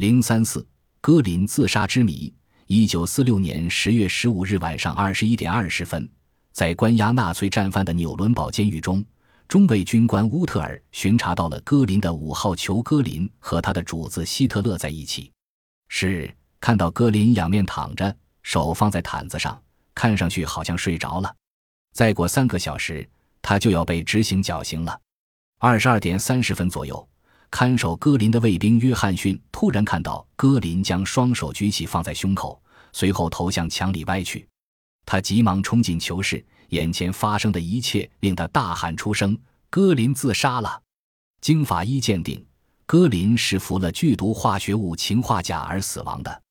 [0.00, 0.66] 零三四，
[1.02, 2.32] 戈林自杀之谜。
[2.68, 6.10] 一九四六年十月十五日晚上二十一点二十分，
[6.52, 9.04] 在关押纳粹战犯的纽伦堡监狱中，
[9.46, 15.30] 中尉军官乌特尔巡查到了戈林的五号囚戈林和他的主子希特勒在一起。
[15.88, 19.62] 是看到戈林仰面躺着，手放在毯子上，
[19.94, 21.30] 看上去好像睡着了。
[21.92, 23.06] 再过三个小时，
[23.42, 24.98] 他就要被执行绞刑了。
[25.58, 27.06] 二十二点三十分左右。
[27.50, 32.60] 看守戈林的卫兵约翰逊突然看到戈林将双手举起放在胸口，
[32.92, 34.46] 随后头向墙里歪去。
[35.04, 39.36] 他急忙冲进囚室，眼前发生的一切令他大喊出声
[39.68, 40.80] ：“戈林自杀了！”
[41.42, 42.44] 经法医鉴定，
[42.86, 46.42] 戈林是服了剧毒化学物氰化钾而死亡的。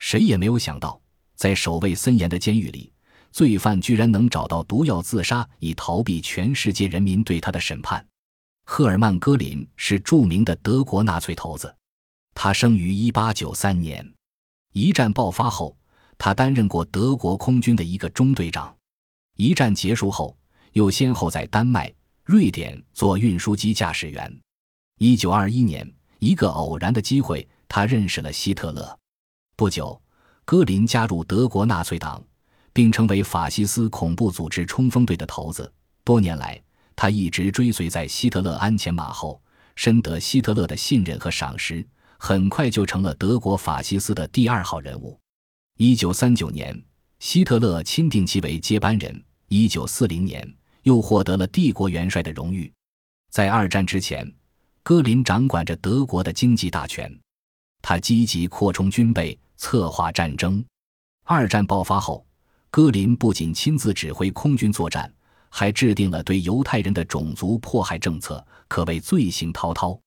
[0.00, 1.00] 谁也没有想到，
[1.36, 2.92] 在守卫森严的监狱里，
[3.30, 8.04] 罪犯居然能找到毒药自杀，以逃避全世界人民对他的审判。
[8.64, 11.74] 赫尔曼·戈林是著名的德国纳粹头子，
[12.34, 14.14] 他生于1893年。
[14.72, 15.76] 一战爆发后，
[16.16, 18.74] 他担任过德国空军的一个中队长。
[19.36, 20.36] 一战结束后，
[20.72, 21.92] 又先后在丹麦、
[22.24, 24.40] 瑞典做运输机驾驶员。
[24.98, 28.98] 1921年，一个偶然的机会，他认识了希特勒。
[29.56, 30.00] 不久，
[30.44, 32.22] 戈林加入德国纳粹党，
[32.72, 35.72] 并成为法西斯恐怖组织冲锋队的头子。
[36.04, 36.62] 多年来，
[37.00, 39.40] 他一直追随在希特勒鞍前马后，
[39.74, 41.82] 深得希特勒的信任和赏识，
[42.18, 45.18] 很快就成了德国法西斯的第二号人物。
[45.78, 46.78] 一九三九年，
[47.18, 49.24] 希特勒钦定其为接班人。
[49.48, 50.46] 一九四零年，
[50.82, 52.70] 又获得了帝国元帅的荣誉。
[53.30, 54.30] 在二战之前，
[54.82, 57.10] 戈林掌管着德国的经济大权，
[57.80, 60.62] 他积极扩充军备，策划战争。
[61.24, 62.26] 二战爆发后，
[62.70, 65.10] 戈林不仅亲自指挥空军作战。
[65.50, 70.00] 还制定了对犹太人的种族迫害政策，可谓罪行滔滔。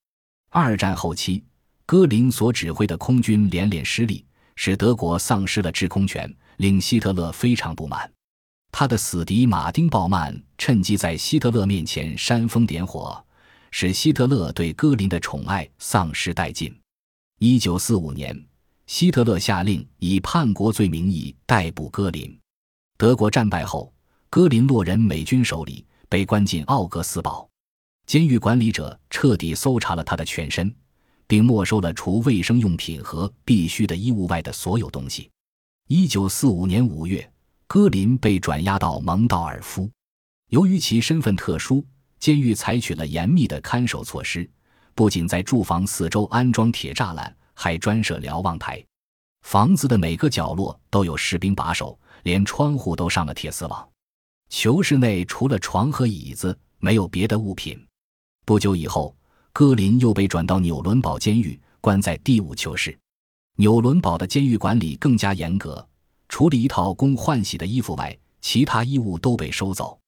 [0.50, 1.44] 二战后期，
[1.86, 8.12] 戈林所指挥的空军连连失利，使德国丧失了制空权，令希特勒非常不满。
[8.72, 13.24] 他的死敌马丁·鲍曼趁机在希特勒面前煽风点火，
[13.70, 16.76] 使希特勒对戈林的宠爱丧失殆尽。
[17.40, 18.36] 一九四五年，
[18.88, 22.40] 希特勒下令以叛国罪名义逮捕戈林。
[22.98, 23.94] 德国战败后。
[24.34, 27.48] 戈林落人美军手里，被关进奥格斯堡。
[28.08, 30.76] 监狱管理者彻底搜查了他的全身，
[31.28, 35.30] 并没收了除卫生用品和必需的衣物外的所有东西。
[35.88, 37.32] 一九四五年五月，
[37.68, 39.88] 戈林被转押到蒙道尔夫。
[40.50, 41.86] 由于其身份特殊，
[42.18, 44.50] 监狱采取了严密的看守措施，
[44.96, 48.84] 不仅在住房四周安装铁栅栏，还专设瞭望台。
[49.44, 53.88] 房子的每个角落都有士兵把守，连窗户都上了铁丝网。
[54.56, 57.76] 囚室内除了床和椅子，没有别的物品。
[58.46, 59.14] 不久以后，
[59.52, 62.96] 戈林又被转到纽伦堡监狱，关在第五囚室。
[63.56, 65.86] 纽伦堡的监狱管理更加严格，
[66.30, 70.00] 除了一套供换洗的衣服外，其他衣物都被收走。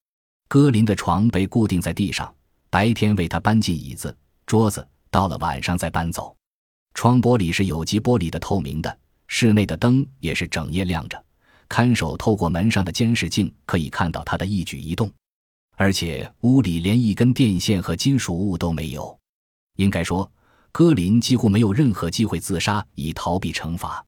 [0.48, 2.32] 戈林的床被固定在地上，
[2.70, 6.38] 白天为他搬进椅子、桌子，到了晚上再搬走。
[6.94, 8.96] 窗玻璃是有机玻璃的，透明的，
[9.26, 11.25] 室内的灯也是整夜亮着。
[11.68, 15.12] 看守透过门上的监视镜可以看到他的一举一动，
[15.76, 19.18] 而且屋里连一根电线和金属物都没有。
[19.78, 20.32] 应该说，
[20.72, 24.04] 戈林几乎没有任何机会自杀以逃避惩罚。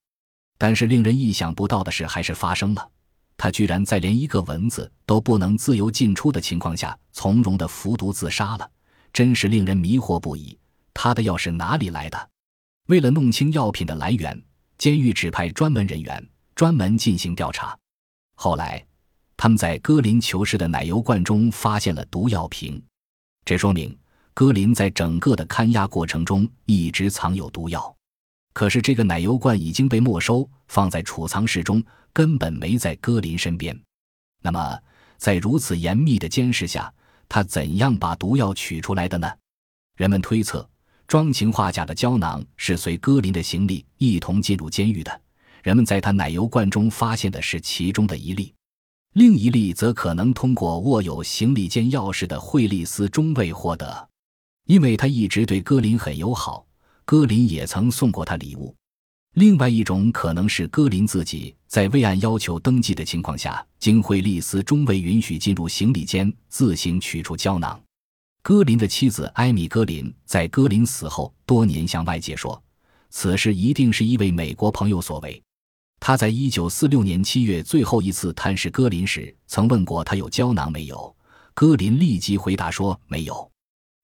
[0.58, 2.90] 但是令人意想不到的事还是发生了，
[3.38, 8.72] 他居然在连一个蚊子都不能自由进出的情况下，从容的服毒自杀了，
[9.14, 10.58] 真是令人迷惑不已。
[10.94, 12.30] 他的药是哪里来的？
[12.88, 14.42] 为了弄清药品的来源，
[14.78, 16.28] 监狱指派专门人员。
[16.58, 17.78] 专门进行调查，
[18.34, 18.84] 后来，
[19.38, 22.82] 他们在戈林囚室的奶油罐中发现了毒药瓶，
[23.46, 23.96] 这说明
[24.34, 27.96] 戈林在整个的看押过程中一直藏有毒药。
[28.54, 33.80] 可是这个奶油罐已经被没收，放在储藏室中，根本没在戈林身边。
[34.42, 34.80] 那么，
[35.20, 36.92] 在如此严密的监视下，
[37.30, 39.32] 他怎样把毒药取出来的呢？
[39.96, 40.68] 人们推测，
[41.06, 45.22] 装氰化钾的胶囊是随戈林的行李一同进入监狱的。
[45.68, 48.54] 人们在他奶油罐中发现的是其中的一粒，
[49.16, 54.08] 另一粒则可能通过握有行李间钥匙的惠利斯中尉获得，
[54.68, 56.66] 因为他一直对戈林很友好，
[57.04, 58.74] 戈林也曾送过他礼物。
[59.34, 67.78] 另外一种可能是戈林自己在未按要求登记的情况下，经惠利斯中尉允许进入行李间自行取出胶囊。
[68.42, 72.64] 戈林的妻子艾米·戈林在戈林死后多年向外界说，
[73.10, 75.44] 此事一定是一位美国朋友所为。
[76.00, 81.14] 他在一九四六年七月最后一次探视戈林时，曾问过他有胶囊没有。
[81.54, 83.52] 戈林立即回答说没有。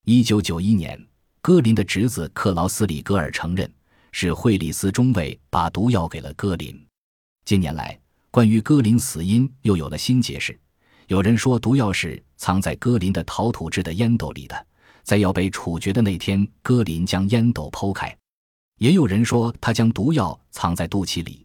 [0.05, 0.99] 一九九一年，
[1.41, 3.71] 戈林的侄子克劳斯里格尔承认，
[4.11, 6.75] 是惠里斯中尉把毒药给了戈林。
[7.45, 7.97] 近年来，
[8.31, 10.59] 关于戈林死因又有了新解释。
[11.07, 14.67] 有人说毒药是藏在戈林的陶土制的烟斗里的，
[15.03, 18.17] 在要被处决的那天，戈林将烟斗剖开。
[18.79, 21.42] 也有人说他将毒药藏在肚脐里，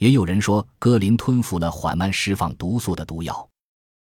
[0.00, 3.49] 也有人说戈林吞服了缓慢释放毒素的毒药。